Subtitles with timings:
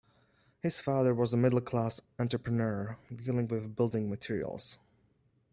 [0.63, 4.79] His father was a middle-class entrepreneur, dealing with building materials.